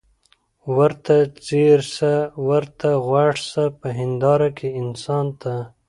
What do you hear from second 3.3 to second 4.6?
سه په هینداره